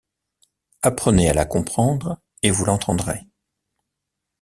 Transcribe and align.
Apprenez 0.81 1.29
à 1.29 1.33
la 1.35 1.45
comprendre 1.45 2.17
et 2.41 2.49
vous 2.49 2.65
l’entendrez. 2.65 3.23